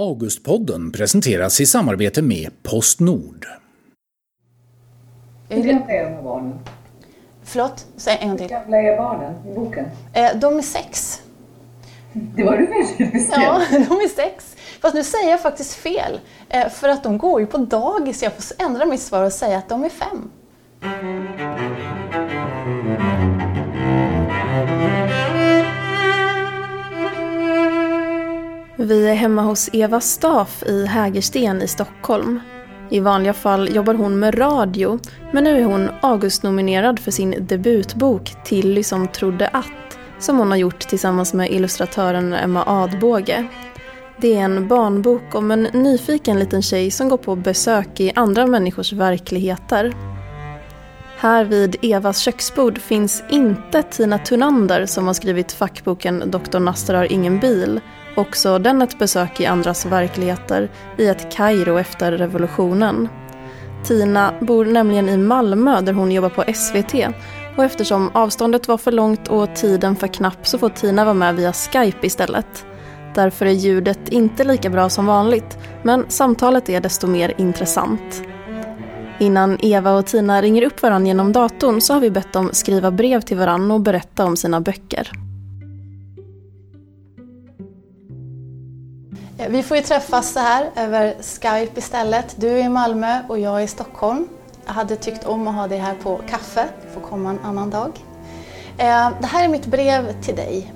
[0.00, 3.46] Augustpodden presenteras i samarbete med Postnord.
[5.48, 6.58] Hur gamla är de här barnen?
[7.42, 8.56] Förlåt, säg en gång Hur till.
[8.56, 9.84] gamla är barnen i boken?
[10.12, 11.22] Eh, de är sex.
[12.12, 13.44] Det var du väldigt bestämd.
[13.44, 14.56] Ja, de är sex.
[14.80, 16.20] Fast nu säger jag faktiskt fel.
[16.48, 18.22] Eh, för att de går ju på dagis.
[18.22, 20.30] Jag får ändra mitt svar och säga att de är fem.
[28.82, 32.40] Vi är hemma hos Eva Staff i Hägersten i Stockholm.
[32.90, 34.98] I vanliga fall jobbar hon med radio,
[35.32, 40.56] men nu är hon Augustnominerad för sin debutbok Tilly som trodde att, som hon har
[40.58, 43.48] gjort tillsammans med illustratören Emma Adbåge.
[44.20, 48.46] Det är en barnbok om en nyfiken liten tjej som går på besök i andra
[48.46, 49.94] människors verkligheter.
[51.20, 56.58] Här vid Evas köksbord finns inte Tina Tunander som har skrivit fackboken Dr.
[56.58, 57.80] Naster har ingen bil.
[58.16, 63.08] Också den ett besök i andras verkligheter i ett Kairo efter revolutionen.
[63.84, 66.94] Tina bor nämligen i Malmö där hon jobbar på SVT
[67.56, 71.36] och eftersom avståndet var för långt och tiden för knapp så får Tina vara med
[71.36, 72.66] via Skype istället.
[73.14, 78.22] Därför är ljudet inte lika bra som vanligt men samtalet är desto mer intressant.
[79.20, 82.90] Innan Eva och Tina ringer upp varandra genom datorn så har vi bett dem skriva
[82.90, 85.12] brev till varandra och berätta om sina böcker.
[89.48, 92.36] Vi får ju träffas så här över Skype istället.
[92.38, 94.28] Du är i Malmö och jag är i Stockholm.
[94.66, 97.92] Jag hade tyckt om att ha dig här på kaffe, får komma en annan dag.
[98.78, 100.72] Eh, det här är mitt brev till dig.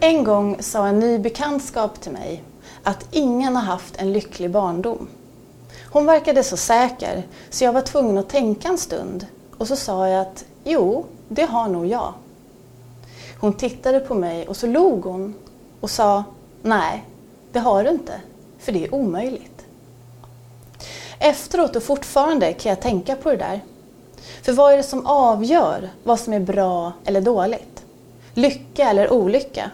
[0.00, 2.42] En gång sa en ny bekantskap till mig
[2.82, 5.08] att ingen har haft en lycklig barndom.
[5.94, 9.26] Hon verkade så säker så jag var tvungen att tänka en stund
[9.58, 12.12] och så sa jag att jo, det har nog jag.
[13.40, 15.34] Hon tittade på mig och så log hon
[15.80, 16.24] och sa
[16.62, 17.04] nej,
[17.52, 18.12] det har du inte,
[18.58, 19.64] för det är omöjligt.
[21.18, 23.60] Efteråt och fortfarande kan jag tänka på det där.
[24.42, 27.84] För vad är det som avgör vad som är bra eller dåligt?
[28.32, 29.70] Lycka eller olycka?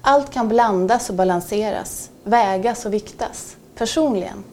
[0.00, 4.44] Allt kan blandas och balanseras, vägas och viktas, personligen.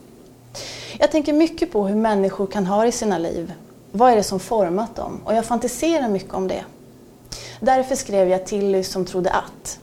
[1.00, 3.53] Jag tänker mycket på hur människor kan ha det i sina liv.
[3.91, 5.22] Vad är det som format dem?
[5.25, 6.63] Och jag fantiserar mycket om det.
[7.59, 9.79] Därför skrev jag Tilly som trodde att.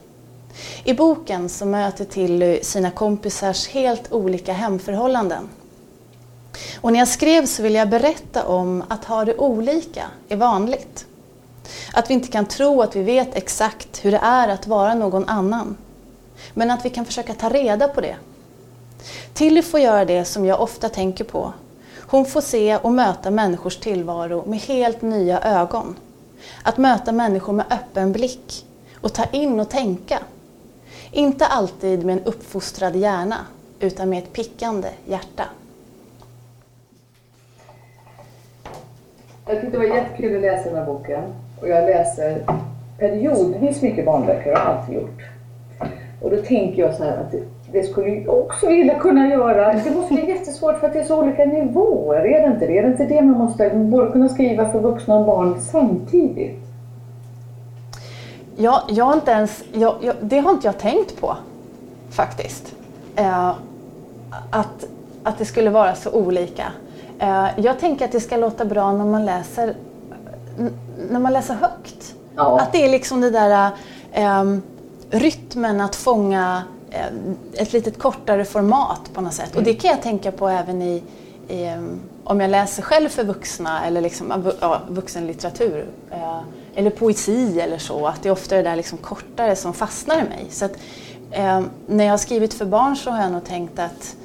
[0.83, 5.49] I boken så möter Tilly sina kompisars helt olika hemförhållanden.
[6.81, 11.05] Och när jag skrev så ville jag berätta om att ha det olika är vanligt.
[11.93, 15.29] Att vi inte kan tro att vi vet exakt hur det är att vara någon
[15.29, 15.77] annan.
[16.53, 18.15] Men att vi kan försöka ta reda på det.
[19.33, 21.53] Tilly får göra det som jag ofta tänker på.
[22.07, 25.95] Hon får se och möta människors tillvaro med helt nya ögon.
[26.63, 28.65] Att möta människor med öppen blick
[29.01, 30.19] och ta in och tänka.
[31.11, 33.37] Inte alltid med en uppfostrad hjärna,
[33.79, 35.43] utan med ett pickande hjärta.
[39.47, 41.23] Jag tyckte det var jättekul att läsa den här boken.
[41.61, 42.45] Och jag läser
[42.99, 45.21] periodvis mycket barnböcker, har alltid gjort.
[46.21, 47.33] Och då tänker jag så här att
[47.73, 49.73] det, skulle jag också vilja kunna göra.
[49.73, 52.77] Det måste bli jättesvårt för att det är så olika nivåer, är det inte det?
[52.77, 56.59] Är det inte det man måste både kunna skriva för vuxna och barn samtidigt?
[58.55, 61.35] Ja, jag har inte ens, jag, jag, det har inte jag tänkt på
[62.09, 62.75] faktiskt.
[63.15, 63.49] Eh,
[64.49, 64.85] att,
[65.23, 66.65] att det skulle vara så olika.
[67.19, 69.75] Eh, jag tänker att det ska låta bra när man läser,
[71.09, 72.15] när man läser högt.
[72.35, 72.59] Ja.
[72.59, 73.69] Att det är liksom det där
[74.11, 74.43] eh,
[75.09, 76.63] rytmen att fånga
[77.53, 79.55] ett litet kortare format på något sätt.
[79.55, 81.03] Och det kan jag tänka på även i,
[81.47, 81.83] i eh,
[82.23, 85.85] om jag läser själv för vuxna eller liksom, ja, vuxenlitteratur.
[86.11, 86.39] Eh,
[86.75, 88.07] eller poesi eller så.
[88.07, 90.45] Att det är ofta det där liksom kortare som fastnar i mig.
[90.49, 90.71] Så att,
[91.31, 94.15] eh, när jag har skrivit för barn så har jag nog tänkt att,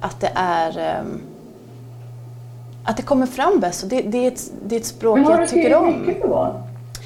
[0.00, 1.04] att det är eh,
[2.84, 3.82] att det kommer fram bäst.
[3.82, 5.94] Och det, det, är ett, det är ett språk Men har du jag tycker skrivit
[5.96, 6.06] om.
[6.06, 6.62] mycket för barn?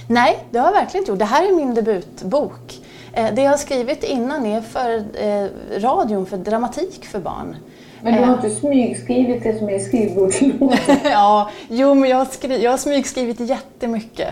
[0.09, 1.19] Nej, det har jag verkligen inte gjort.
[1.19, 2.81] Det här är min debutbok.
[3.17, 5.49] Eh, Det jag har skrivit innan är för eh,
[5.81, 7.57] radion, för dramatik för barn.
[8.03, 8.27] Men du Eh.
[8.27, 10.79] har inte smygskrivit det som är skrivbordslådan?
[11.05, 14.29] ja, jo, men jag har, skri- jag har smygskrivit jättemycket.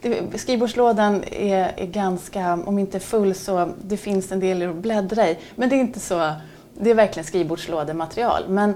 [0.00, 5.28] Det, skrivbordslådan är, är ganska, om inte full så det finns en del att bläddra
[5.28, 5.36] i.
[5.54, 6.32] Men det är inte så,
[6.80, 8.42] det är verkligen skrivbordslådematerial.
[8.48, 8.74] Men,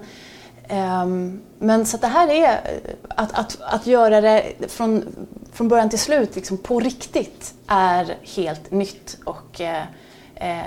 [1.59, 2.61] men så att det här är
[3.09, 5.05] att, att, att göra det från,
[5.53, 9.19] från början till slut liksom på riktigt är helt nytt.
[9.25, 9.83] Och, eh,
[10.35, 10.65] eh,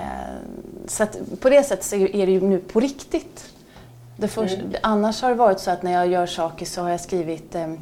[0.86, 1.06] så
[1.40, 3.44] på det sättet så är det ju nu på riktigt.
[4.16, 7.00] Det först, Annars har det varit så att när jag gör saker så har jag
[7.00, 7.72] skrivit eh,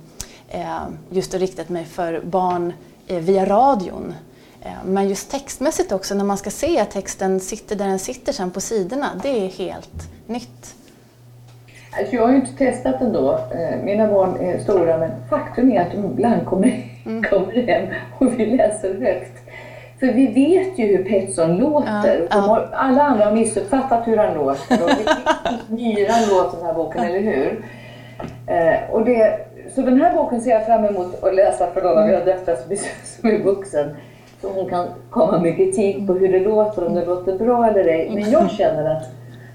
[0.48, 2.72] eh, just och riktat mig för barn
[3.06, 4.14] eh, via radion.
[4.60, 8.32] Eh, men just textmässigt också, när man ska se att texten sitter där den sitter
[8.32, 10.74] sen på sidorna, det är helt nytt.
[11.98, 13.32] Alltså jag har ju inte testat ändå.
[13.32, 17.22] Eh, mina barn är stora men faktum är att de ibland kommer, mm.
[17.22, 17.86] kommer hem
[18.18, 19.38] och vi läser högt.
[20.00, 22.20] För vi vet ju hur Petson låter.
[22.20, 22.68] Ja, ja.
[22.72, 24.82] alla andra har missuppfattat hur han låter.
[24.84, 24.90] Och
[25.68, 27.64] myran låter den här boken, eller hur?
[28.46, 29.38] Eh, och det,
[29.74, 32.06] så den här boken ser jag fram emot att läsa för Lola.
[32.06, 32.56] Vi har döttrar
[33.04, 33.96] som är vuxen.
[34.40, 37.84] Så hon kan komma med kritik på hur det låter, om det låter bra eller
[37.84, 38.10] ej.
[38.14, 39.02] Men jag känner att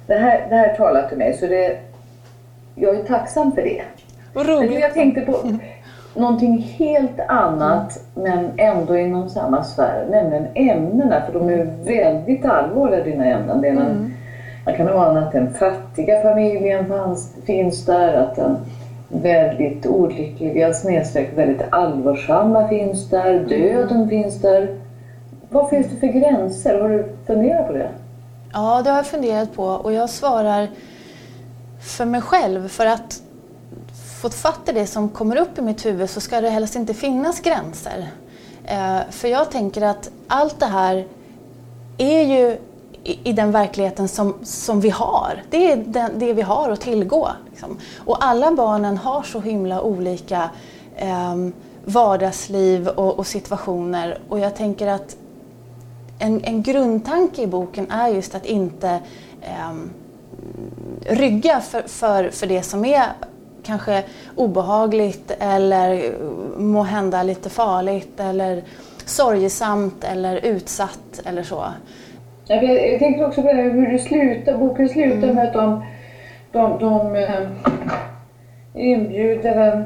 [0.07, 1.33] det här, det här talar till mig.
[1.33, 1.77] Så det,
[2.79, 3.81] jag är tacksam för det.
[4.33, 4.79] Vad roligt.
[4.79, 5.37] Jag tänkte på
[6.15, 10.05] någonting helt annat men ändå inom samma sfär.
[10.09, 11.21] Nämligen ämnena.
[11.25, 13.61] För de är väldigt allvarliga dina ämnen.
[13.61, 14.13] Det är en, mm.
[14.65, 18.13] Man kan ana att den fattiga familjen fanns, finns där.
[18.13, 18.57] Att den
[19.09, 23.39] väldigt olyckliga snedstreck väldigt allvarsamma finns där.
[23.39, 24.75] Döden finns där.
[25.49, 26.81] Vad finns det för gränser?
[26.81, 27.89] Har du funderat på det?
[28.53, 30.67] Ja, det har jag funderat på och jag svarar
[31.87, 32.67] för mig själv.
[32.67, 33.21] För att
[34.21, 36.93] få fatt i det som kommer upp i mitt huvud så ska det helst inte
[36.93, 38.11] finnas gränser.
[38.63, 41.07] Eh, för jag tänker att allt det här
[41.97, 42.57] är ju
[43.03, 45.43] i, den verkligheten som, som vi har.
[45.49, 47.29] Det är den, det vi har att tillgå.
[47.49, 47.77] Liksom.
[47.97, 50.49] Och alla barnen har så himla olika
[50.95, 51.35] eh,
[51.85, 54.19] vardagsliv och, och, situationer.
[54.29, 55.17] Och jag tänker att
[56.19, 58.99] en, en grundtanke i boken är just att inte
[59.41, 59.73] eh,
[61.07, 63.03] rygga för, för, för det som är
[63.63, 64.03] kanske
[64.35, 66.11] obehagligt eller
[66.57, 68.63] må hända lite farligt eller
[69.05, 71.63] sorgesamt eller utsatt eller så.
[72.47, 75.35] Jag, vet, jag tänker också på hur det slutar, boken slutar mm.
[75.35, 75.85] med att de,
[76.51, 77.47] de, de eh,
[78.73, 79.85] inbjuder en,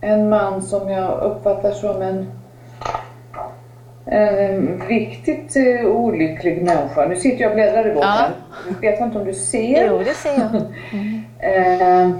[0.00, 2.26] en man som jag uppfattar som en,
[4.06, 7.06] en riktigt uh, olycklig människa.
[7.08, 8.08] Nu sitter jag och bläddrar i boken.
[8.08, 8.26] Ja.
[8.80, 9.86] Jag vet inte om du ser?
[9.88, 10.62] Jo, det ser jag.
[10.92, 12.10] Mm.
[12.10, 12.16] uh,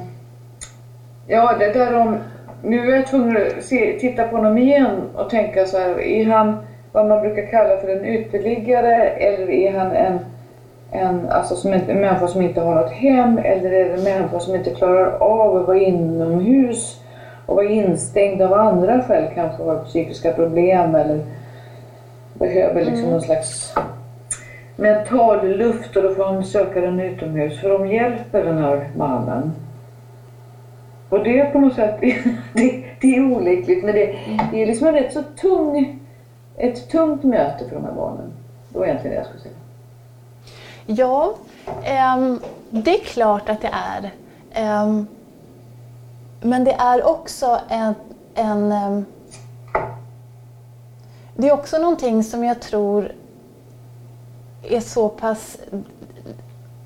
[1.26, 2.19] ja, det där de...
[2.64, 6.25] Nu är jag tvungen att se, titta på honom igen och tänka så här, är
[6.25, 6.56] han
[6.93, 10.19] vad man brukar kalla för en ytterliggare eller är han en,
[10.90, 14.05] en, alltså som en, en människa som inte har något hem eller är det en
[14.05, 17.00] människa som inte klarar av att vara inomhus
[17.46, 21.20] och vara instängd av andra skäl, kanske har psykiska problem eller
[22.43, 23.11] behöver liksom mm.
[23.11, 23.75] någon slags
[24.77, 29.53] mental luft och då får hon söka den utomhus för de hjälper den här mannen.
[31.09, 32.00] Och det är på något sätt,
[32.55, 34.17] det, det är olyckligt men det,
[34.53, 35.99] det är liksom en rätt så tung
[36.56, 38.33] ett tungt möte för de här barnen.
[38.69, 39.55] Det var egentligen det jag skulle säga.
[40.87, 41.35] Ja,
[42.17, 42.41] um,
[42.71, 44.11] det är klart att det är.
[44.85, 45.06] Um,
[46.41, 47.94] men det är också en,
[48.35, 49.06] en um,
[51.43, 53.12] det är också någonting som jag tror
[54.62, 55.59] är så pass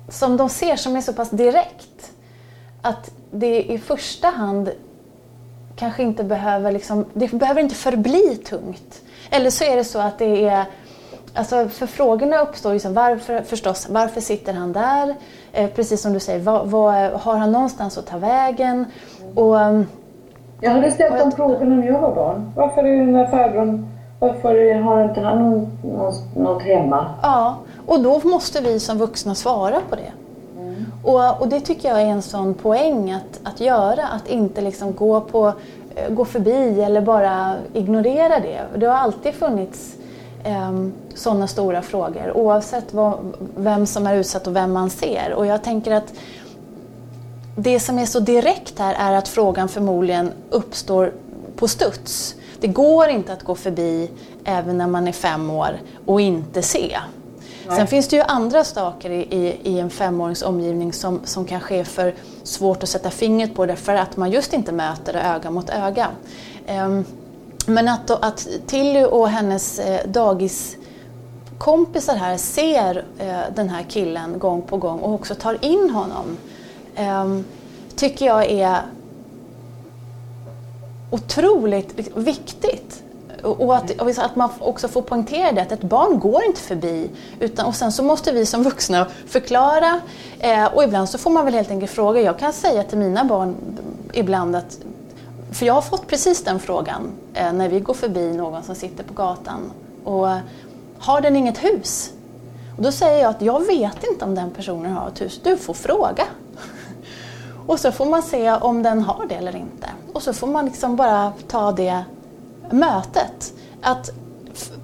[0.09, 2.11] som de ser som är så pass direkt
[2.81, 4.69] att det i första hand
[5.75, 9.01] kanske inte behöver liksom, det behöver inte förbli tungt.
[9.29, 10.65] Eller så är det så att det är
[11.33, 15.15] Alltså för frågorna uppstår ju så varför, förstås, varför sitter han där?
[15.53, 18.85] Eh, precis som du säger, vad, vad, har han någonstans att ta vägen?
[19.35, 19.55] Och,
[20.61, 22.51] jag hade ställt de frågorna när jag var barn.
[22.55, 25.67] Varför är den där farbrorn, varför har inte han
[26.35, 27.05] något, hemma?
[27.21, 30.11] Ja, och då måste vi som vuxna svara på det.
[30.61, 30.85] Mm.
[31.03, 34.93] Och, och, det tycker jag är en sån poäng att, att göra, att inte liksom
[34.93, 35.53] gå på
[35.97, 38.61] Eh, gå förbi eller bara ignorera det.
[38.77, 39.95] Det har alltid funnits
[40.43, 40.71] eh,
[41.13, 43.13] sådana stora frågor oavsett vad,
[43.55, 45.33] vem som är utsatt och vem man ser.
[45.33, 46.13] Och jag tänker att
[47.55, 51.11] det som är så direkt här är att frågan förmodligen uppstår
[51.55, 52.35] på studs.
[52.59, 54.09] Det går inte att gå förbi
[54.43, 56.97] även när man är fem år och inte se.
[57.75, 61.75] Sen finns det ju andra saker i, i, i, en femårings omgivning som, som kanske
[61.75, 65.51] är för svårt att sätta fingret på därför att man just inte möter det öga
[65.51, 66.07] mot öga.
[66.69, 67.05] Um,
[67.65, 74.61] men att, att Tilly och hennes eh, dagiskompisar här ser eh, den här killen gång
[74.61, 76.37] på gång och också tar in honom
[76.95, 77.25] eh,
[77.95, 78.81] tycker jag är
[81.11, 83.03] otroligt viktigt.
[83.43, 87.09] Och att, och att man också får poängtera det, att ett barn går inte förbi.
[87.39, 90.01] Utan, och sen så måste vi som vuxna förklara.
[90.39, 92.21] Eh, och ibland så får man väl helt enkelt fråga.
[92.21, 93.55] Jag kan säga till mina barn
[94.13, 94.77] ibland att
[95.51, 99.03] för jag har fått precis den frågan eh, när vi går förbi någon som sitter
[99.03, 99.71] på gatan.
[100.03, 100.27] Och
[100.99, 102.11] har den inget hus?
[102.77, 105.39] Och då säger jag att jag vet inte om den personen har ett hus.
[105.43, 106.23] Du får fråga.
[107.67, 109.87] Och så får man se om den har det eller inte.
[110.13, 112.03] Och så får man liksom bara ta det
[112.71, 113.53] mötet.
[113.81, 114.09] Att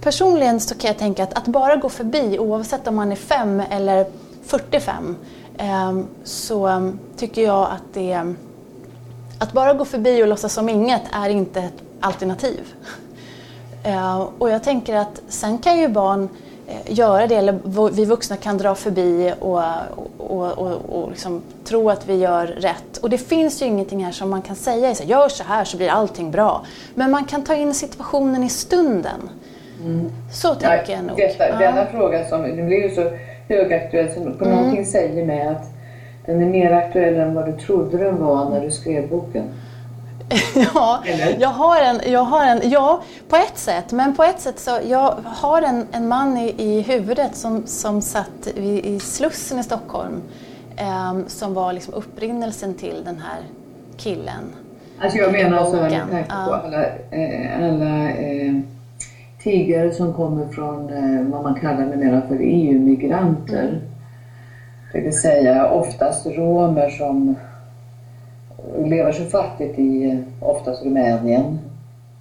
[0.02, 3.60] personligen så kan jag tänka att, att bara gå förbi oavsett om man är 5
[3.70, 4.06] eller
[4.46, 5.16] 45
[5.58, 8.36] ehm, så ehm, tycker jag att det
[9.40, 12.74] att bara gå förbi och låtsas som inget är inte ett alternativ.
[13.86, 16.30] Eh, och jag tänker att sen kan ju barn
[16.86, 19.62] göra det, eller vi vuxna kan dra förbi och,
[20.18, 22.98] och, och, och liksom tro att vi gör rätt.
[23.02, 25.78] Och det finns ju ingenting här som man kan säga, så gör så här så
[25.78, 26.66] blir allting bra.
[26.96, 29.30] Men man kan ta in situationen i stunden.
[29.84, 30.10] Mm.
[30.32, 31.18] Så tänker ja, jag nog.
[31.18, 31.58] Detta, ja.
[31.60, 33.12] Denna fråga som den blir ju så
[33.48, 34.58] högaktuell som på mm.
[34.58, 35.66] någonting säger mig att
[36.26, 39.44] den är mer aktuell än vad du trodde den var när du skrev boken.
[40.74, 41.04] ja,
[41.40, 43.92] jag har, en, jag har en, ja, på ett sätt.
[43.92, 48.02] Men på ett sätt så, jag har en, en man i, i huvudet som, som
[48.02, 50.22] satt i, i Slussen i Stockholm.
[50.78, 53.40] Eh, som var liksom upprinnelsen till den här
[53.98, 54.44] killen.
[55.00, 58.54] Alltså jag menar så här med tanke på alla, eh, alla eh,
[59.44, 63.68] tiggare som kommer från eh, vad man kallar numera för EU-migranter.
[63.68, 63.82] Mm.
[64.94, 67.36] Det vill säga oftast romer som
[68.86, 71.60] lever så fattigt i oftast Rumänien.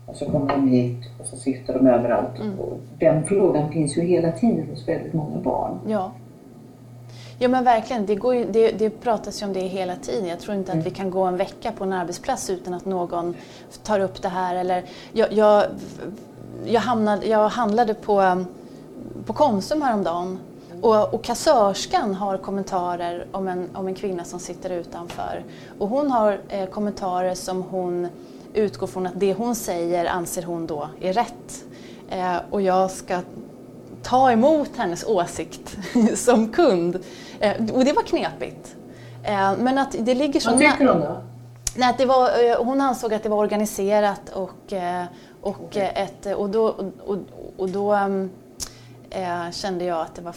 [0.06, 2.38] Och så kommer de hit och så sitter de överallt.
[2.40, 2.60] Mm.
[2.60, 5.78] Och den frågan finns ju hela tiden hos väldigt många barn.
[5.86, 6.12] Ja.
[7.38, 10.28] Ja men verkligen, det, går ju, det, det pratas ju om det hela tiden.
[10.28, 10.80] Jag tror inte mm.
[10.80, 13.34] att vi kan gå en vecka på en arbetsplats utan att någon
[13.82, 14.54] tar upp det här.
[14.54, 15.64] Eller, jag, jag,
[16.66, 18.44] jag, hamnade, jag handlade på,
[19.26, 20.38] på Konsum häromdagen
[20.82, 25.44] och, och kassörskan har kommentarer om en, om en kvinna som sitter utanför.
[25.78, 28.08] Och hon har eh, kommentarer som hon
[28.54, 31.64] utgår från att det hon säger anser hon då är rätt.
[32.10, 33.20] Eh, och jag ska
[34.02, 35.76] ta emot hennes åsikt
[36.14, 36.98] som kund.
[37.40, 38.76] Eh, och det var knepigt.
[39.24, 40.50] Eh, men att det ligger så...
[40.50, 41.22] Vad tycker hon då?
[41.76, 45.04] Nej, det var, eh, hon ansåg att det var organiserat och, eh,
[45.40, 45.90] och, okay.
[45.94, 46.64] ett, och då,
[47.06, 47.18] och,
[47.56, 47.94] och då
[49.10, 50.34] äh, kände jag att det var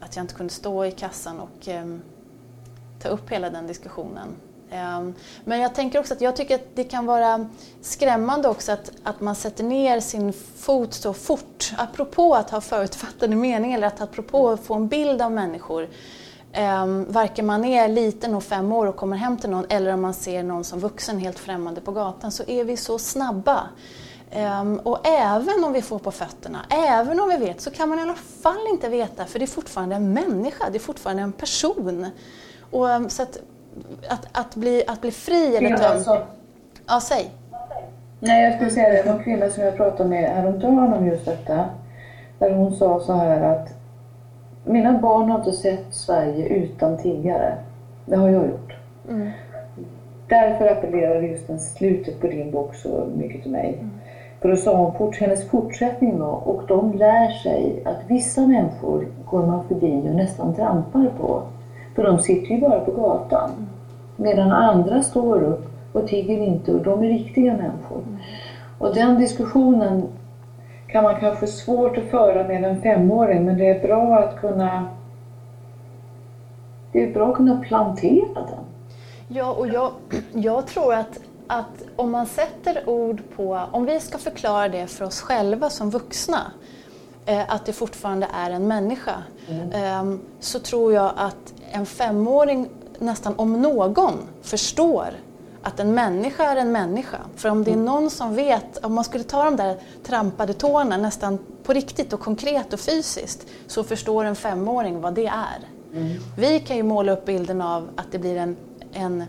[0.00, 1.86] att jag inte kunde stå i kassan och eh,
[3.02, 4.28] ta upp hela den diskussionen.
[4.70, 5.08] Eh,
[5.44, 7.48] men jag tänker också att jag tycker att det kan vara
[7.80, 11.72] skrämmande också att, att man sätter ner sin fot så fort.
[11.78, 15.88] Apropå att ha förutfattade meningar eller att apropå att få en bild av människor.
[16.52, 20.00] Eh, varken man är liten och fem år och kommer hem till någon eller om
[20.00, 23.68] man ser någon som vuxen helt främmande på gatan så är vi så snabba.
[24.34, 27.98] Um, och även om vi får på fötterna, även om vi vet, så kan man
[27.98, 31.32] i alla fall inte veta för det är fortfarande en människa, det är fortfarande en
[31.32, 32.06] person.
[32.70, 33.38] Och, um, så att,
[34.08, 35.82] att, att, bli, att bli fri eller tömd...
[35.82, 36.26] Alltså.
[36.86, 37.30] Ja, säg.
[38.20, 39.02] Nej, jag skulle säga det.
[39.02, 41.64] Det var en kvinna som jag pratade med häromdagen om just detta.
[42.38, 43.68] Där hon sa så här att
[44.64, 47.58] mina barn har inte sett Sverige utan tiggare.
[48.06, 48.72] Det har jag gjort.
[49.08, 49.30] Mm.
[50.28, 53.74] Därför appellerar just den slutet på din bok så mycket till mig.
[53.74, 53.90] Mm.
[54.40, 59.46] För då sa hon, hennes fortsättning var, och de lär sig att vissa människor går
[59.46, 61.42] man förbi och nästan trampar på.
[61.94, 63.50] För de sitter ju bara på gatan.
[64.16, 68.02] Medan andra står upp och tigger inte och de är riktiga människor.
[68.78, 70.02] Och den diskussionen
[70.86, 74.84] kan man kanske svårt att föra med en femåring men det är bra att kunna
[76.92, 78.64] det är bra att kunna plantera den.
[79.28, 79.90] Ja, och jag,
[80.32, 85.04] jag tror att att om man sätter ord på, om vi ska förklara det för
[85.04, 86.52] oss själva som vuxna,
[87.26, 89.72] eh, att det fortfarande är en människa, mm.
[89.72, 95.06] eh, så tror jag att en femåring nästan om någon förstår
[95.62, 97.18] att en människa är en människa.
[97.36, 97.84] För om det är mm.
[97.84, 102.20] någon som vet, om man skulle ta de där trampade tårna nästan på riktigt och
[102.20, 105.68] konkret och fysiskt, så förstår en femåring vad det är.
[105.94, 106.18] Mm.
[106.38, 108.56] Vi kan ju måla upp bilden av att det blir en,
[108.92, 109.24] en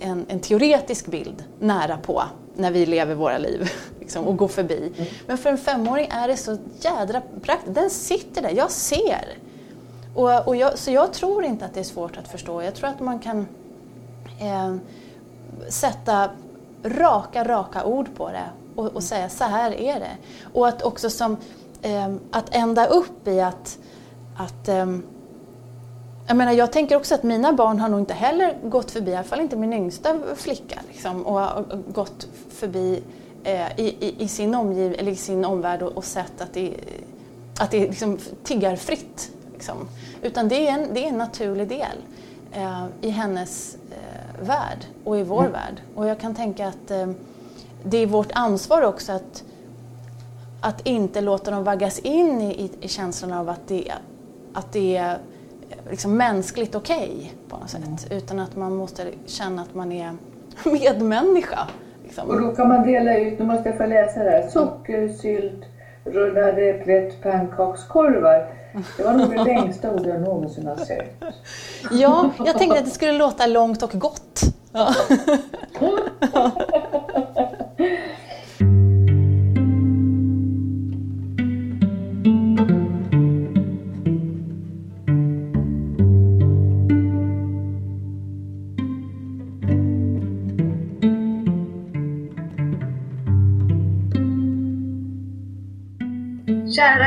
[0.00, 2.22] en, en, teoretisk bild nära på
[2.56, 4.92] när vi lever våra liv liksom, och går förbi.
[4.96, 5.08] Mm.
[5.26, 7.74] Men för en femåring är det så jädra praktiskt.
[7.74, 9.38] Den sitter där, jag ser.
[10.14, 12.62] Och, och jag, så jag tror inte att det är svårt att förstå.
[12.62, 13.46] Jag tror att man kan
[14.40, 14.76] eh,
[15.68, 16.30] sätta
[16.84, 20.16] raka, raka ord på det och, och, säga så här är det.
[20.52, 21.36] Och att också som,
[21.82, 23.78] eh, att ända upp i att,
[24.36, 24.86] att eh,
[26.28, 29.14] jag menar, jag tänker också att mina barn har nog inte heller gått förbi, i
[29.14, 33.02] alla fall inte min yngsta flicka, liksom, och, och gått förbi
[33.44, 36.74] eh, i, i, i, sin omgiv, eller i sin omvärld och, och sett att det,
[37.60, 39.30] att det är liksom tiggarfritt.
[39.52, 39.76] Liksom.
[40.22, 41.98] Utan det är, en, det är en naturlig del
[42.52, 45.52] eh, i hennes eh, värld och i vår mm.
[45.52, 45.82] värld.
[45.94, 47.10] Och jag kan tänka att eh,
[47.84, 49.44] det är vårt ansvar också att,
[50.60, 53.92] att inte låta dem vaggas in i, i, i känslan av att det,
[54.52, 55.18] att det är
[55.90, 57.80] liksom mänskligt okej okay, på något sätt.
[57.84, 58.18] Mm.
[58.18, 60.12] Utan att man måste känna att man är
[60.64, 61.68] medmänniska.
[62.04, 62.28] Liksom.
[62.28, 65.64] Och då kan man dela ut, nu måste jag få läsa det här, sockersylt,
[66.04, 68.54] rullade äpplet pannkakskorvar.
[68.96, 71.22] Det var nog det längsta ord jag någonsin har sett.
[71.90, 74.40] Ja, jag tänkte att det skulle låta långt och gott.
[74.72, 74.94] Ja.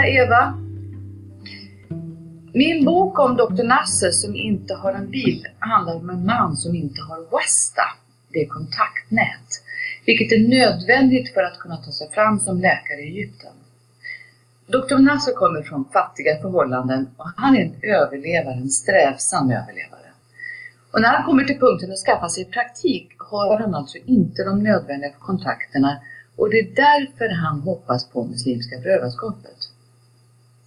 [0.01, 0.53] Tjena Eva.
[2.53, 3.63] Min bok om Dr.
[3.63, 7.84] Nasse som inte har en bil handlar om en man som inte har Wasta,
[8.34, 9.50] det är kontaktnät,
[10.05, 13.53] vilket är nödvändigt för att kunna ta sig fram som läkare i Egypten.
[14.67, 14.98] Dr.
[14.98, 20.10] Nasser kommer från fattiga förhållanden och han är en överlevare, en strävsam överlevare.
[20.91, 24.63] Och när han kommer till punkten att skaffa sig praktik har han alltså inte de
[24.63, 25.98] nödvändiga kontakterna
[26.36, 29.61] och det är därför han hoppas på Muslimska brödraskapet.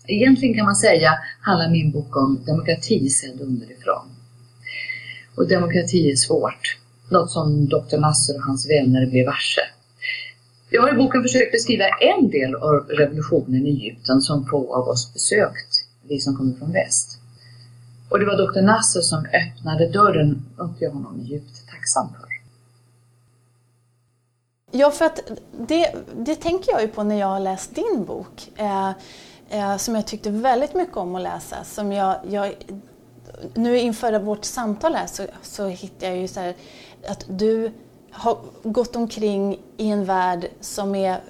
[0.06, 4.06] Egentligen kan man säga handlar min bok om demokrati sedd underifrån.
[5.36, 6.78] Och demokrati är svårt,
[7.10, 7.98] något som Dr.
[7.98, 9.60] Nasser och hans vänner blev varse.
[10.70, 14.88] Jag har i boken försökt beskriva en del av revolutionen i Egypten som få av
[14.88, 17.20] oss besökt, vi som kommer från väst.
[18.08, 18.60] Och det var Dr.
[18.60, 22.28] Nasser som öppnade dörren, något jag honom är djupt tacksam för.
[24.70, 25.20] Ja, för att
[25.68, 28.50] det, det tänker jag ju på när jag har läst din bok.
[28.56, 28.90] Eh,
[29.54, 31.64] eh, som jag tyckte väldigt mycket om att läsa.
[31.64, 32.54] Som jag, jag,
[33.54, 36.54] nu inför vårt samtal här så, så hittade jag ju så här,
[37.08, 37.72] att du
[38.10, 41.20] har gått omkring i en värld som är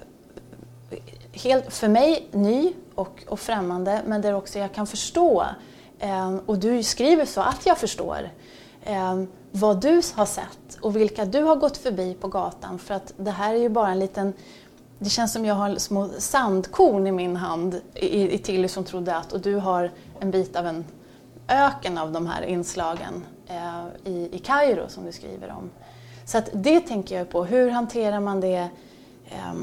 [1.33, 5.45] helt, för mig, ny och, och främmande, men där också jag kan förstå.
[5.99, 8.29] Eh, och du skriver så att jag förstår.
[8.83, 12.79] Eh, vad du har sett och vilka du har gått förbi på gatan.
[12.79, 14.33] För att det här är ju bara en liten...
[14.99, 19.15] Det känns som jag har små sandkorn i min hand i, i Tilly som trodde
[19.15, 20.85] att och du har en bit av en
[21.47, 25.69] öken av de här inslagen eh, i, i Kairo som du skriver om.
[26.25, 27.45] Så att det tänker jag på.
[27.45, 28.69] Hur hanterar man det
[29.25, 29.53] eh,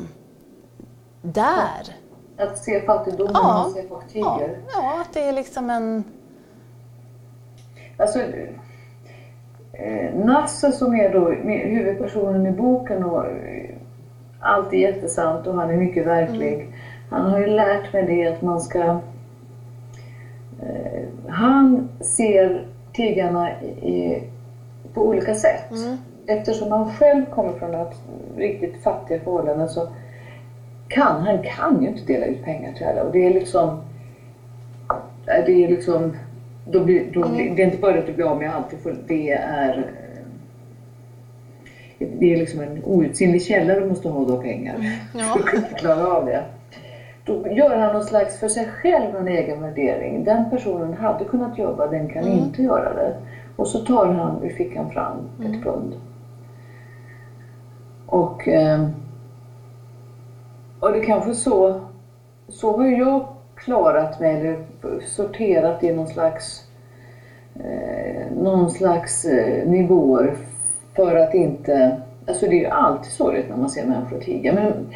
[1.22, 1.96] där?
[2.38, 4.40] Att se fattigdomen ja, och se folk Ja,
[4.72, 6.04] ja, att det är liksom en...
[7.96, 8.18] Alltså,
[9.72, 13.76] eh, Nasse som är då huvudpersonen i boken och eh,
[14.42, 16.54] allt är jättesant och han är mycket verklig.
[16.54, 16.72] Mm.
[17.10, 18.80] Han har ju lärt mig det att man ska...
[20.62, 24.22] Eh, han ser tiggarna i,
[24.94, 25.70] på olika sätt.
[25.70, 25.96] Mm.
[26.26, 27.94] Eftersom han själv kommer från ett
[28.36, 29.88] riktigt fattiga förhållanden så
[30.88, 33.80] kan han kan ju inte dela ut pengar till alla och det är liksom
[35.26, 36.12] det är liksom
[36.64, 37.56] då blir, då blir, mm.
[37.56, 38.74] det är inte bara att du blir av med allt,
[39.06, 39.90] det är
[42.18, 44.90] det är liksom en outsinlig källa du måste ha då pengar mm.
[45.14, 45.38] ja.
[45.50, 46.44] för att klara av det.
[47.24, 50.24] Då gör han någon slags för sig själv en egen värdering.
[50.24, 52.38] Den personen hade kunnat jobba, den kan mm.
[52.38, 53.14] inte göra det.
[53.56, 55.52] Och så tar han ur fickan fram mm.
[55.52, 55.94] ett pund.
[58.06, 58.88] Och, eh,
[60.80, 61.80] och det kanske så,
[62.48, 64.58] så har jag klarat mig eller
[65.06, 66.66] sorterat i någon slags,
[67.54, 70.36] eh, någon slags eh, nivåer
[70.96, 74.52] för att inte, alltså det är ju alltid sorgligt när man ser människor tigga.
[74.52, 74.94] Men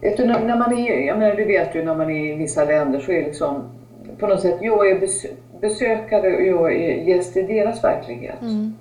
[0.00, 2.64] efter, när, när man är, jag menar du vet ju när man är i vissa
[2.64, 3.62] länder så är det liksom
[4.18, 5.26] på något sätt, jag är bes,
[5.60, 8.42] besökare och jag är gäst i deras verklighet.
[8.42, 8.76] Mm.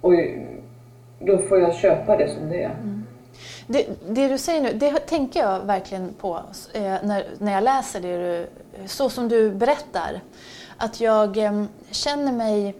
[0.00, 0.12] Och
[1.18, 2.70] då får jag köpa det som det är.
[2.70, 3.06] Mm.
[3.66, 6.40] Det, det, du säger nu, det tänker jag verkligen på
[6.74, 8.46] eh, när, när jag läser det du,
[8.86, 10.20] så som du berättar.
[10.76, 12.74] Att jag eh, känner mig,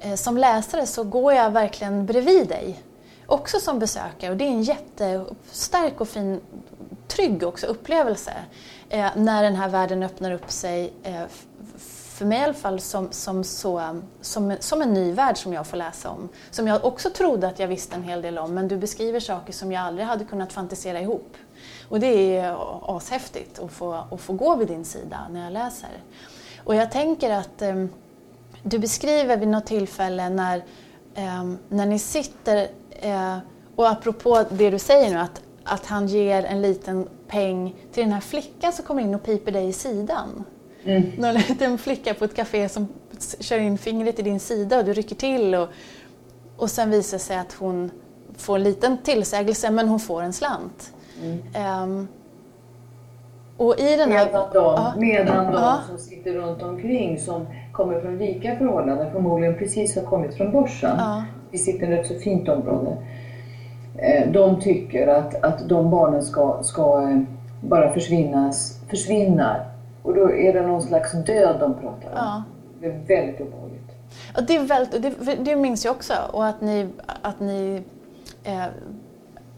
[0.00, 2.82] Eh, som läsare så går jag verkligen bredvid dig.
[3.26, 6.40] Också som besökare och det är en jättestark och fin,
[7.08, 8.32] trygg också upplevelse.
[8.88, 11.22] Eh, när den här världen öppnar upp sig eh,
[12.16, 15.66] för mig i alla fall som, som, så, som, som en ny värld som jag
[15.66, 16.28] får läsa om.
[16.50, 19.52] Som jag också trodde att jag visste en hel del om men du beskriver saker
[19.52, 21.36] som jag aldrig hade kunnat fantisera ihop.
[21.88, 22.56] Och det är
[22.96, 25.90] ashäftigt att få, att få gå vid din sida när jag läser.
[26.64, 27.86] Och jag tänker att eh,
[28.68, 30.56] du beskriver vid något tillfälle när,
[31.14, 33.36] eh, när ni sitter, eh,
[33.76, 38.12] och apropå det du säger nu, att, att han ger en liten peng till den
[38.12, 40.44] här flickan som kommer in och piper dig i sidan.
[40.84, 41.02] Mm.
[41.18, 42.88] Någon liten flicka på ett café som
[43.40, 45.68] kör in fingret i din sida och du rycker till och,
[46.56, 47.90] och sen visar sig att hon
[48.36, 50.92] får en liten tillsägelse men hon får en slant.
[51.22, 51.82] Mm.
[51.82, 52.08] Um,
[53.56, 54.26] och i den här...
[54.26, 55.80] Medan de, medan de ja.
[55.88, 60.96] som sitter runt omkring som kommer från rika förhållanden förmodligen precis har kommit från börsen.
[60.98, 61.24] Ja.
[61.50, 62.96] Vi sitter i ett så fint område.
[63.98, 67.12] Eh, de tycker att, att de barnen ska, ska
[67.60, 69.64] bara försvinnas, försvinner.
[70.02, 72.16] Och då är det någon slags död de pratar om.
[72.16, 72.42] Ja.
[72.80, 73.90] Det är väldigt obehagligt.
[74.34, 76.14] Ja, det, är väldigt, det, det minns jag också.
[76.32, 76.88] Och att ni,
[77.22, 77.82] att ni
[78.44, 78.66] eh,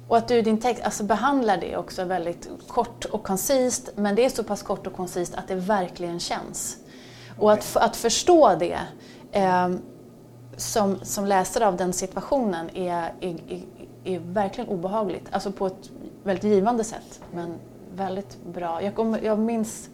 [0.09, 3.91] och att du i din text alltså behandlar det också väldigt kort och koncist.
[3.95, 6.79] Men det är så pass kort och koncist att det verkligen känns.
[7.39, 8.79] Och att, att förstå det
[9.33, 9.69] eh,
[10.57, 13.63] som, som läsare av den situationen är, är, är,
[14.05, 15.29] är verkligen obehagligt.
[15.31, 15.91] Alltså på ett
[16.23, 17.21] väldigt givande sätt.
[17.35, 17.55] Men
[17.95, 18.83] väldigt bra.
[18.83, 19.91] Jag, kom, jag minns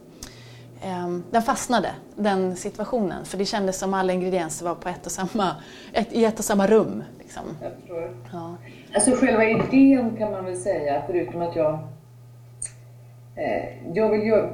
[0.87, 3.25] Um, den fastnade, den situationen.
[3.25, 5.57] För det kändes som alla ingredienser var på ett och samma,
[5.93, 7.03] ett, i ett och samma rum.
[7.19, 7.43] Liksom.
[7.63, 8.17] Jag förstår.
[8.33, 8.57] Ja.
[8.95, 11.79] Alltså själva idén kan man väl säga, förutom att jag
[13.95, 14.49] jag vill gö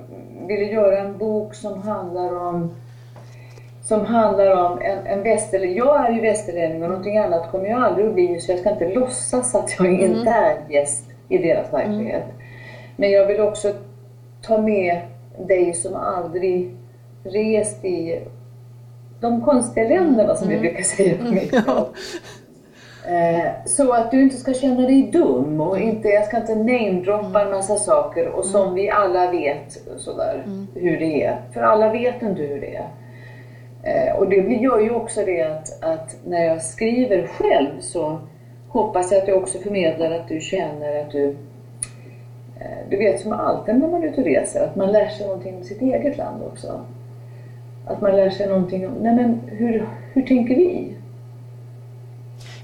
[0.46, 2.70] ville göra en bok som handlar om
[3.82, 5.76] som handlar om en, en västerlänning.
[5.76, 8.70] Jag är ju västerlänning och någonting annat kommer jag aldrig att bli så jag ska
[8.70, 10.44] inte låtsas att jag inte Mm.
[10.44, 12.24] är gäst i deras verklighet.
[12.96, 13.72] Men jag vill också
[14.42, 15.00] ta med
[15.38, 16.74] dig som aldrig
[17.24, 18.20] rest i
[19.20, 21.64] de konstiga länderna som vi brukar säga på mitt Mm.
[21.66, 21.88] Ja.
[23.10, 27.42] Eh, Så att du inte ska känna dig dum och inte, jag ska inte namedroppa
[27.42, 30.42] en massa saker och som vi alla vet sådär
[30.74, 31.36] hur det är.
[31.52, 32.86] För alla vet inte hur det är.
[33.82, 38.18] Eh, Och det gör ju också det att, att när jag skriver själv så
[38.68, 41.28] hoppas jag att jag också förmedlar att du känner att du
[42.60, 45.26] eh, du vet som alltid när man är ute och reser, att man lär sig
[45.26, 46.80] någonting om sitt eget land också.
[47.86, 50.94] Att man lär sig någonting om, nej men hur, hur tänker vi?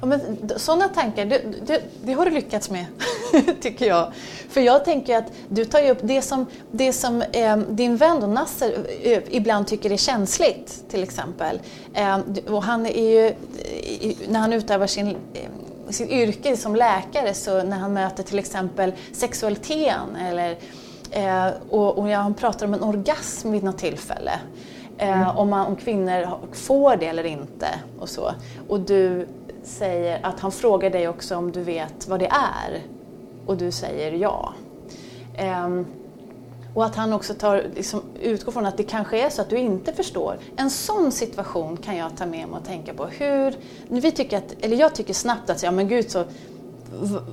[0.08, 0.20] Men
[0.56, 2.86] sådana tankar, det, det, det har du lyckats med,
[3.60, 4.12] tycker jag.
[4.48, 8.20] För jag tänker att du tar ju upp det som, det som eh, din vän
[8.20, 11.60] då, Nasser eh, ibland tycker är känsligt, till exempel.
[11.94, 13.34] Eh, och han är ju,
[14.28, 15.50] när han utövar sin, eh,
[15.90, 20.56] sitt yrke som läkare, så när han möter till exempel sexualiteten eller
[21.10, 24.32] Eh, och, och han pratar om en orgasm vid något tillfälle.
[24.98, 27.66] Eh, om, man, om kvinnor får det eller inte.
[27.98, 28.32] Och, så.
[28.68, 29.28] och du
[29.66, 32.82] säger att han frågar dig också om du vet vad det är.
[33.46, 34.54] Och du säger ja.
[35.64, 35.86] Um,
[36.74, 39.58] och att han också tar, liksom, utgår från att det kanske är så att du
[39.58, 40.38] inte förstår.
[40.56, 43.06] En sån situation kan jag ta med mig och tänka på.
[43.06, 43.54] Hur,
[43.88, 46.24] vi tycker att, eller jag tycker snabbt att, ja men gud så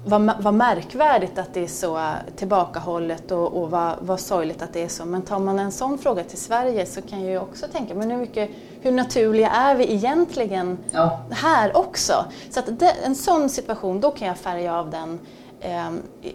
[0.06, 2.02] vad, vad märkvärdigt att det är så
[2.36, 5.06] tillbakahållet och, och vad, vad sorgligt att det är så.
[5.06, 8.17] Men tar man en sån fråga till Sverige så kan jag också tänka, men hur,
[8.17, 8.49] mycket,
[8.82, 11.19] hur naturliga är vi egentligen Ja.
[11.32, 12.26] här också?
[12.49, 15.19] Så att det, en sån situation, då kan jag färga av den
[15.60, 15.91] eh,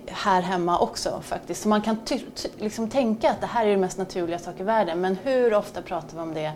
[0.07, 1.63] här hemma också faktiskt.
[1.63, 4.55] Så man kan ty, ty, liksom tänka att det här är det mest naturliga sak
[4.61, 5.01] i världen.
[5.01, 6.53] Men hur ofta pratar vi om det?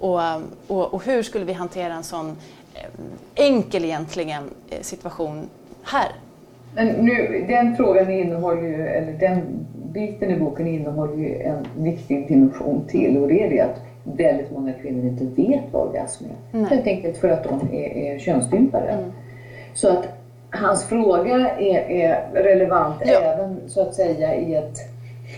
[0.00, 0.20] Och,
[0.66, 2.36] och, och hur skulle vi hantera en sån
[2.74, 2.90] eh,
[3.34, 5.48] enkel egentligen eh, situation
[5.92, 6.08] här?
[6.74, 12.28] Men nu, den frågan innehåller ju, eller den biten i boken innehåller ju en viktig
[12.28, 16.64] dimension till och det är det att väldigt många kvinnor inte vet vad orgasm är.
[16.64, 18.98] Helt enkelt för att de är, är könsstympade.
[19.74, 20.08] Så att
[20.50, 23.20] hans fråga är, är relevant Ja.
[23.20, 24.78] även så att säga i ett,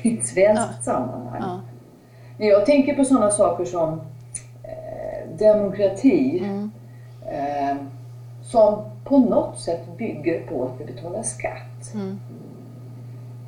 [0.02, 0.92] i ett svenskt Ja.
[0.92, 1.60] sammanhang.
[2.38, 2.46] Ja.
[2.46, 4.00] Jag tänker på sådana saker som
[4.62, 6.70] eh, demokrati Mm.
[7.32, 7.76] eh,
[8.42, 11.94] som på något sätt bygger på att vi betalar skatt.
[11.94, 12.20] Mm.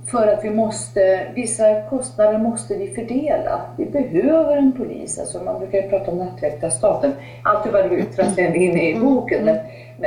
[0.06, 3.60] För att vi måste, vissa kostnader måste vi fördela.
[3.76, 7.12] Vi behöver en polis, alltså man brukar ju prata om nattväktarstaten.
[7.42, 9.44] Allt det yttras den inne i boken.
[9.44, 9.56] Men,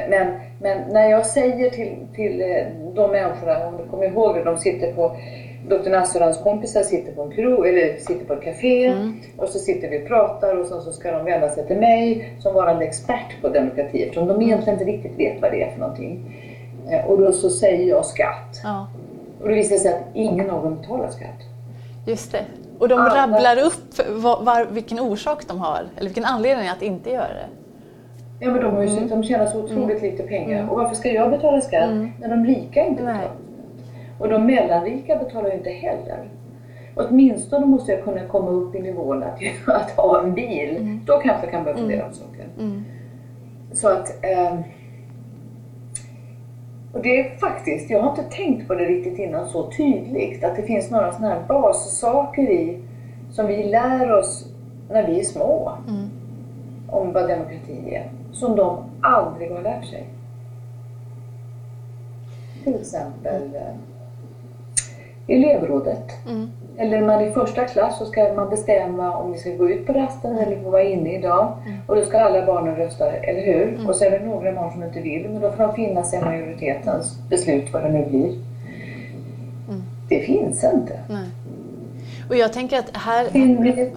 [0.10, 0.28] men,
[0.62, 4.58] men när jag säger till, till eh, de människorna, om du kommer ihåg det, de
[4.58, 5.16] sitter på
[5.70, 6.20] Dr.
[6.20, 8.94] Hans kompisar sitter på en krog, eller sitter på ett café
[9.38, 12.34] och så sitter vi och pratar och sen så ska de vända sig till mig
[12.40, 15.80] som varande expert på demokrati eftersom de egentligen inte riktigt vet vad det är för
[15.80, 16.42] någonting.
[16.90, 18.62] Eh, Och då så säger jag skatt.
[18.64, 18.88] Ja,
[19.42, 21.42] Och det visar sig att ingen av dem betalar skatt.
[22.08, 22.42] just det.
[22.80, 26.82] Och de Alla- rabblar upp var, var, vilken orsak de har, eller vilken anledning att
[26.82, 27.48] inte göra det.
[28.40, 30.70] Ja men de, har ju, de tjänar så otroligt lite pengar.
[30.70, 33.32] Och varför ska jag betala skatt när de rika inte betalar?
[34.20, 36.30] Och de mellanrika betalar ju inte heller.
[36.96, 41.00] Åtminstone måste jag kunna komma upp i nivån att, att ha en bil.
[41.06, 42.50] Då kanske jag kan börja fundera på saken.
[43.72, 44.18] Så att...
[44.22, 44.64] ehm,
[46.94, 50.44] och det är faktiskt, jag har inte tänkt på det riktigt innan så tydligt.
[50.44, 52.80] Att det finns några sådana här bassaker i
[53.32, 54.46] som vi lär oss
[54.90, 55.72] när vi är små.
[56.88, 58.12] Om vad demokrati är.
[58.32, 60.08] Som de aldrig har lärt sig.
[62.64, 63.62] Till exempel eh,
[65.28, 66.12] elevrådet.
[66.78, 69.94] Eller man i första klass så ska man bestämma om vi ska gå ut på
[69.94, 71.58] rasten eller få vara inne idag.
[71.88, 73.90] Och då ska alla barnen rösta, eller hur?
[73.90, 76.20] Och så är det några barn som inte vill, men då får de finna sig
[76.20, 78.34] i majoritetens beslut vad det nu blir.
[80.10, 81.00] det finns inte.
[81.10, 81.28] Nej.
[82.30, 83.28] Och jag tänker att här...
[83.32, 83.92] Vi,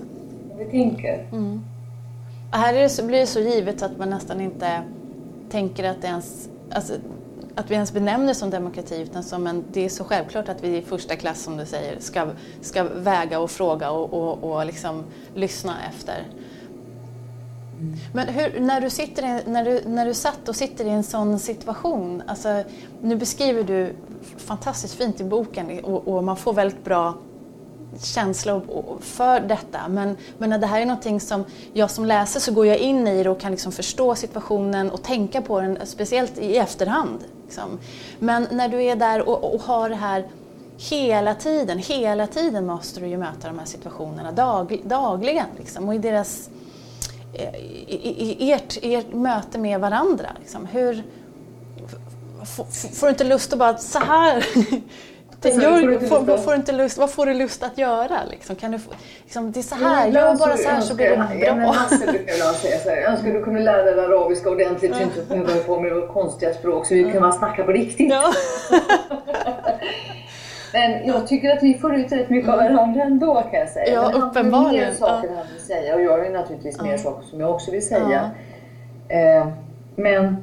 [0.59, 1.19] vi tänker.
[1.33, 1.61] Mm.
[2.51, 4.83] Här är det så, blir det så givet att man nästan inte
[5.51, 6.49] tänker att det ens...
[6.71, 6.93] Alltså,
[7.59, 10.77] att vi ens benämner som demokrati utan som en, det är så självklart att vi
[10.77, 12.27] i första klass som du säger ska,
[12.61, 16.27] ska väga och fråga och, och, och liksom lyssna efter.
[18.15, 21.05] Men hur, när, du sitter i, när, du, när du satt och sitter i en
[21.05, 22.65] sån situation, alltså,
[23.03, 23.95] nu beskriver du
[24.37, 27.15] fantastiskt fint i boken och, och man får väldigt bra
[28.01, 28.63] känsla
[29.01, 29.89] för detta.
[29.89, 33.23] Men, men det här är någonting som jag som läser så går jag in i
[33.23, 37.25] det och kan liksom förstå situationen och tänka på den, speciellt i efterhand.
[37.49, 37.79] Liksom.
[38.19, 40.27] Men när du är där och, och, har det här
[40.77, 45.47] hela tiden, hela tiden måste du ju möta de här situationerna dag, dagligen.
[45.59, 45.89] Liksom.
[45.89, 46.51] Och i deras
[47.35, 47.55] eh,
[47.89, 50.29] i, i, ert, ert möte med varandra.
[50.41, 50.67] Liksom.
[50.67, 51.05] Hur,
[52.95, 54.47] får du inte lust att bara så här
[55.41, 58.25] det gör, får, får, får, inte lust, vad får du lust att göra?
[58.31, 58.57] Liksom?
[58.57, 58.79] Kan du,
[59.23, 61.27] liksom, det är så här, ja, gör bara så här så blir det bra.
[61.35, 64.97] Ja, men brukar jag säga så här, jag önskar du kunde lära dig arabiska ordentligt
[64.97, 68.11] så inte behöver på med konstiga språk så vi kan bara snacka på riktigt.
[68.11, 68.33] Ja.
[70.73, 73.95] men jag tycker att vi får ut rätt mycket av varandra ändå kan jag säga.
[73.95, 74.87] Ja, men uppenbarligen.
[74.87, 76.85] Han saker han vill säga och jag har ju naturligtvis ja.
[76.85, 78.31] mer saker som jag också vill säga.
[79.09, 79.49] Eh,
[79.97, 80.37] men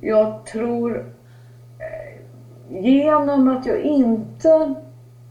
[0.00, 1.13] jag tror
[2.68, 4.74] genom att jag inte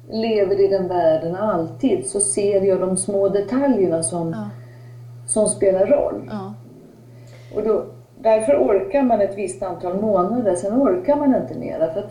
[0.10, 4.50] lever i den världen alltid så ser jag de små detaljerna som, ja.
[5.28, 6.30] som spelar roll.
[6.32, 6.54] Ja.
[7.56, 7.86] Och då,
[8.18, 11.94] därför orkar man ett visst antal månader, sen orkar man inte mera.
[11.94, 12.06] För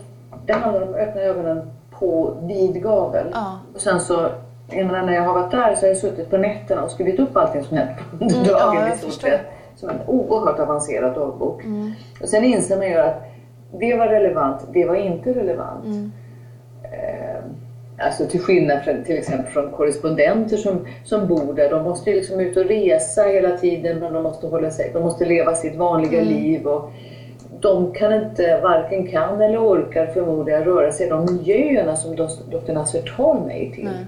[0.45, 3.27] det handlar om att öppna ögonen på vid gavel.
[3.33, 3.59] Ja.
[3.75, 4.29] Och sen så,
[4.69, 7.19] jag menar, när jag har varit där så har jag suttit på nätterna och skrivit
[7.19, 9.41] upp allting som hänt under mm, dagen ja, i stort sett.
[9.75, 11.63] Som en oerhört avancerad dagbok.
[11.63, 11.91] Mm.
[12.21, 13.23] Och sen inser man ju att
[13.79, 15.85] det var relevant, det var inte relevant.
[15.85, 16.11] Mm.
[16.83, 17.43] Eh,
[18.05, 21.69] alltså till skillnad från till exempel från korrespondenter som, som bor där.
[21.69, 25.25] De måste liksom ut och resa hela tiden men de måste hålla sig, de måste
[25.25, 26.33] leva sitt vanliga mm.
[26.33, 26.67] liv.
[26.67, 26.91] Och
[27.59, 32.15] de kan inte, varken kan eller orkar förmodar jag röra sig i de miljöerna som
[32.15, 32.73] Dr.
[32.73, 33.85] Nasser tar mig till.
[33.85, 34.05] Nej.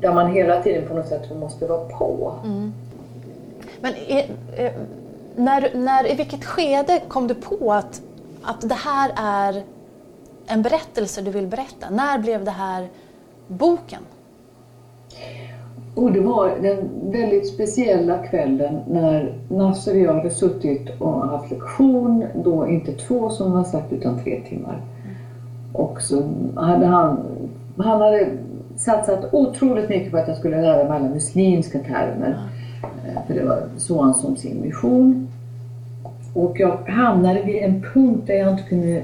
[0.00, 2.34] Där man hela tiden på något sätt måste vara på.
[2.44, 2.72] Mm.
[3.80, 4.24] Men är,
[4.56, 4.72] är,
[5.36, 8.02] när, när, i vilket skede kom du på att
[8.42, 9.62] att det här är
[10.46, 11.90] en berättelse du vill berätta?
[11.90, 12.88] När blev det här
[13.48, 14.00] boken?
[15.94, 21.50] Och det var den väldigt speciella kvällen när Nasser och jag hade suttit och haft
[21.50, 24.82] lektion, då inte två som var sagt utan tre timmar.
[25.72, 26.22] Och så
[26.56, 27.18] hade han,
[27.76, 28.28] han hade
[28.76, 32.38] satsat otroligt mycket på att jag skulle lära mig alla muslimska termer.
[33.04, 33.26] Mm.
[33.26, 35.27] För det var så han som sin mission.
[36.34, 39.02] Och jag hamnade vid en punkt där jag inte kunde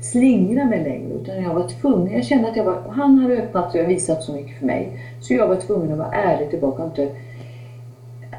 [0.00, 2.12] slingra mig längre utan jag var tvungen.
[2.12, 5.00] Jag kände att jag var, han hade öppnat och visat så mycket för mig.
[5.20, 7.08] Så jag var tvungen att vara ärlig tillbaka inte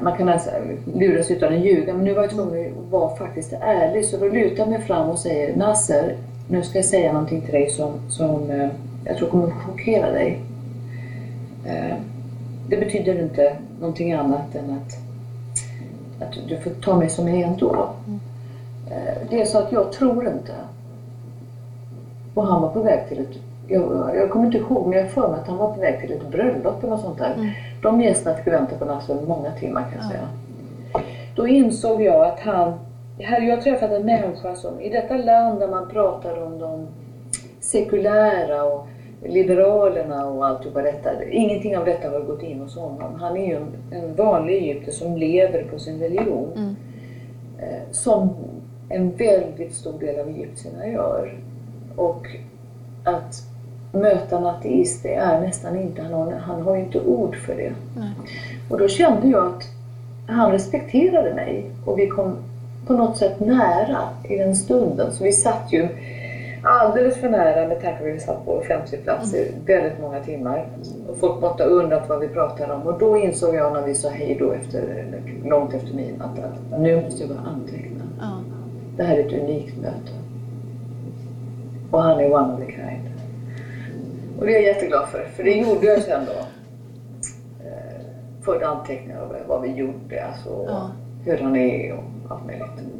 [0.00, 0.50] man kan alltså
[0.94, 4.28] luras utan att ljuga men nu var jag tvungen att vara faktiskt ärlig så då
[4.28, 6.16] lutar jag mig fram och säger Nasser,
[6.48, 8.68] nu ska jag säga någonting till dig som, som eh,
[9.04, 10.40] jag tror kommer att chockera dig.
[11.66, 11.96] Eh,
[12.68, 14.98] det betyder inte någonting annat än att,
[16.20, 17.88] att du får ta mig som jag är ändå.
[18.06, 18.20] Mm.
[19.30, 20.52] Det är så att jag tror inte.
[22.34, 25.28] Och han var på väg till ett, jag, jag kommer inte ihåg men jag för
[25.28, 27.34] mig att han var på väg till ett bröllop eller något sånt där.
[27.34, 27.50] Mm.
[27.82, 30.08] De gästerna fick vänta på Nasser många timmar kan jag ja.
[30.08, 30.28] säga.
[31.34, 32.72] Då insåg jag att han,
[33.24, 36.86] hade jag träffat en människa som i detta land där man pratar om de
[37.60, 38.88] sekulära och
[39.28, 41.24] Liberalerna och alltihopa detta.
[41.24, 43.14] Ingenting av detta har gått in hos honom.
[43.20, 46.52] Han är ju en, en vanlig egypter som lever på sin religion.
[46.56, 46.76] Mm.
[47.58, 48.30] Eh, som
[48.88, 51.38] en väldigt stor del av egyptierna gör.
[51.96, 52.26] Och
[53.04, 53.42] att
[53.92, 57.54] möta en ateist, det är nästan inte, han har, han har ju inte ord för
[57.54, 57.72] det.
[57.96, 58.10] Nej.
[58.70, 59.62] Och då kände jag att
[60.26, 62.36] han respekterade mig och vi kom
[62.86, 65.12] på något sätt nära i den stunden.
[65.12, 65.88] Så vi satt ju
[66.62, 70.20] alldeles för nära med tanke på att vi satt på offentlig plats i väldigt många
[70.20, 70.68] timmar.
[71.08, 73.94] Och folk måste ha undrat vad vi pratade om och då insåg jag när vi
[73.94, 75.04] sa hej då efter,
[75.44, 78.04] långt efter midnatt att nu måste jag bara anteckna.
[78.20, 78.40] Ja.
[78.96, 80.12] Det här är ett unikt möte.
[81.90, 83.10] Och han är one of the kind.
[84.38, 86.38] Och det är jag jätteglad för, för det gjorde jag sen då.
[87.64, 88.00] Eh,
[88.42, 90.90] förde anteckningar av vad vi gjorde, alltså ja.
[91.24, 92.96] hur han är och allt möjligt.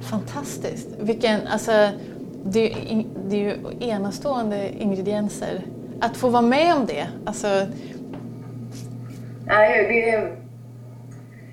[0.00, 0.88] Fantastiskt.
[1.00, 1.72] Vilken, alltså,
[2.44, 5.62] det, är, det är ju enastående ingredienser.
[6.00, 7.48] Att få vara med om det, alltså...
[9.46, 10.32] Nej, det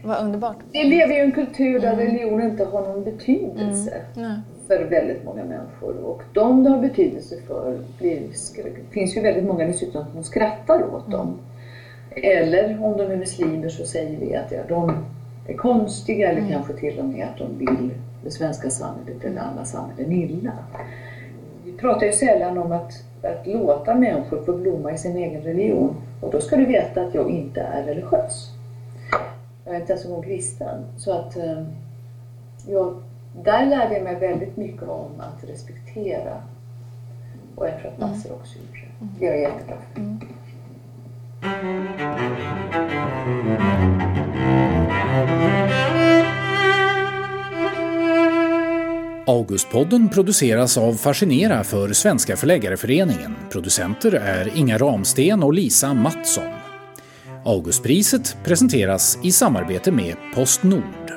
[0.04, 0.58] vad underbart.
[0.72, 2.06] Vi lever ju i en kultur där mm.
[2.06, 4.02] religion inte har någon betydelse.
[4.16, 4.40] Mm.
[4.68, 8.22] för väldigt många människor och de det har betydelse för blir,
[8.56, 11.40] det finns ju väldigt många dessutom som skrattar åt dem.
[12.16, 14.94] Eller om de är muslimer så säger vi att ja, de
[15.48, 16.52] är konstiga eller mm.
[16.52, 17.92] kanske till och med att de vill
[18.24, 20.54] det svenska samhället eller andra samhällen illa.
[21.66, 25.96] Vi pratar ju sällan om att, att låta människor få blomma i sin egen religion
[26.22, 28.52] och då ska du veta att jag inte är religiös.
[29.66, 30.86] Jag är inte ens en gång kristen.
[30.98, 31.64] Så att eh,
[32.68, 32.96] jag,
[33.44, 36.42] där lärde jag mig väldigt mycket om att respektera.
[37.56, 38.10] Och jag tror att mm.
[38.10, 38.88] massor också gjorde det.
[39.20, 40.02] Det är jag jätteglad för.
[40.02, 40.20] Mm.
[49.30, 53.36] Augustpodden produceras av Fascinera för Svenska Förläggareföreningen.
[53.52, 56.54] Producenter är Inga Ramsten och Lisa Mattsson.
[57.46, 61.09] Augustpriset presenteras i samarbete med Postnord.